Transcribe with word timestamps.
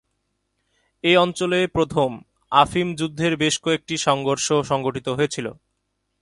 এই 1.03 1.15
অঞ্চলে 1.17 1.59
প্রথম 1.67 2.09
আফিম 2.51 2.87
যুদ্ধের 2.95 3.33
বেশ 3.37 3.55
কয়েকটি 3.57 3.95
সংঘর্ষ 3.97 4.47
সংঘটিত 4.63 5.07
হয়েছিল। 5.09 5.47